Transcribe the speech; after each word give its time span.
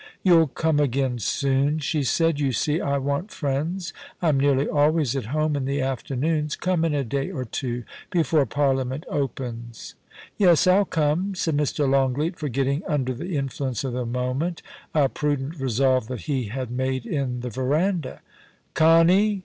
* 0.15 0.23
You'll 0.23 0.47
come 0.47 0.79
again 0.79 1.19
soon,' 1.19 1.77
she 1.77 2.01
said. 2.01 2.39
* 2.39 2.39
You 2.39 2.51
see 2.53 2.81
I 2.81 2.97
want 2.97 3.29
friends; 3.29 3.93
I'm 4.19 4.39
nearly 4.39 4.67
always 4.67 5.15
at 5.15 5.25
home 5.27 5.55
in 5.55 5.65
the 5.65 5.79
afternoons. 5.79 6.55
Come 6.55 6.83
in 6.83 6.95
a 6.95 7.03
day 7.03 7.29
or 7.29 7.45
two— 7.45 7.83
before 8.11 8.47
Parliament 8.47 9.03
opens.' 9.09 9.93
* 10.17 10.37
Yes, 10.39 10.65
I'll 10.65 10.85
come,' 10.85 11.35
said 11.35 11.55
Mr. 11.55 11.87
Longleat, 11.87 12.35
forgetting, 12.39 12.81
under 12.87 13.13
the 13.13 13.37
influence 13.37 13.83
of 13.83 13.93
the 13.93 14.07
moment, 14.07 14.63
a 14.95 15.07
prudent 15.07 15.59
resolve 15.59 16.07
that 16.07 16.21
he 16.21 16.45
had 16.45 16.71
made 16.71 17.05
in 17.05 17.41
the 17.41 17.51
verandah. 17.51 18.21
* 18.49 18.73
Connie 18.73 19.39